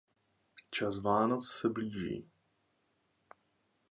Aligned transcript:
Čas 0.71 0.99
Vánoc 0.99 1.49
se 1.61 1.69
blíží. 1.69 2.29